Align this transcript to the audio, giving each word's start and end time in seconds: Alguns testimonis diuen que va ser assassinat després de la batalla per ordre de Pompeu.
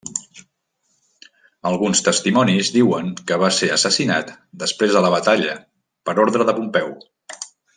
Alguns 1.71 2.01
testimonis 2.07 2.71
diuen 2.79 3.11
que 3.31 3.37
va 3.43 3.51
ser 3.59 3.69
assassinat 3.75 4.33
després 4.65 4.97
de 4.97 5.05
la 5.07 5.13
batalla 5.17 5.55
per 6.09 6.17
ordre 6.25 6.49
de 6.53 6.57
Pompeu. 6.63 6.91